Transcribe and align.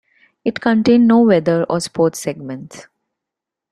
It 0.43 0.61
contained 0.61 1.07
no 1.07 1.19
weather 1.19 1.63
or 1.69 1.79
sports 1.79 2.19
segments. 2.23 2.87